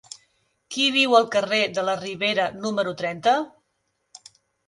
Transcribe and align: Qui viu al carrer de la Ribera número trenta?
Qui 0.75 0.85
viu 0.95 1.11
al 1.17 1.27
carrer 1.35 1.59
de 1.75 1.83
la 1.91 1.95
Ribera 2.01 2.47
número 2.63 2.93
trenta? 3.05 3.37